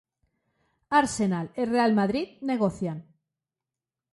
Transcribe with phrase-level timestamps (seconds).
[1.01, 2.97] Arsenal e Real Madrid negocian.